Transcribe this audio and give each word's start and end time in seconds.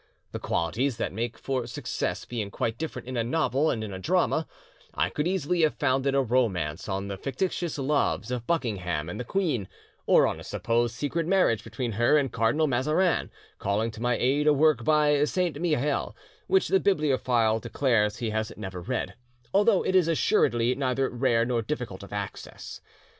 The 0.31 0.39
qualities 0.39 0.97
that 0.97 1.13
make 1.13 1.37
for 1.37 1.67
success 1.67 2.25
being 2.25 2.49
quite 2.49 2.79
different 2.79 3.07
in 3.07 3.15
a 3.17 3.23
novel 3.23 3.69
and 3.69 3.83
in 3.83 3.93
a 3.93 3.99
drama, 3.99 4.47
I 4.95 5.11
could 5.11 5.27
easily 5.27 5.61
have 5.61 5.75
founded 5.75 6.15
a 6.15 6.21
romance 6.23 6.89
on 6.89 7.07
the 7.07 7.17
fictitious 7.17 7.77
loves 7.77 8.31
of 8.31 8.47
Buckingham 8.47 9.09
and 9.09 9.19
the 9.19 9.23
queen, 9.23 9.67
or 10.07 10.25
on 10.25 10.39
a 10.39 10.43
supposed 10.43 10.95
secret 10.95 11.27
marriage 11.27 11.63
between 11.63 11.91
her 11.91 12.17
and 12.17 12.31
Cardinal 12.33 12.65
Mazarin, 12.65 13.29
calling 13.59 13.91
to 13.91 14.01
my 14.01 14.17
aid 14.17 14.47
a 14.47 14.53
work 14.53 14.83
by 14.83 15.23
Saint 15.25 15.61
Mihiel 15.61 16.15
which 16.47 16.69
the 16.69 16.79
bibliophile 16.79 17.59
declares 17.59 18.17
he 18.17 18.31
has 18.31 18.51
never 18.57 18.81
read, 18.81 19.13
although 19.53 19.83
it 19.85 19.93
is 19.93 20.07
assuredly 20.07 20.73
neither 20.73 21.11
rare 21.11 21.45
nor 21.45 21.61
difficult 21.61 22.01
of 22.01 22.11
access. 22.11 22.81